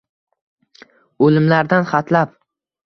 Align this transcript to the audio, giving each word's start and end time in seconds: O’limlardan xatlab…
O’limlardan 1.29 1.89
xatlab… 1.93 2.39